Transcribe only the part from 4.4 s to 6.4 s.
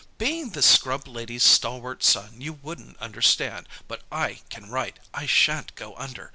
can write. I sha'n't go under.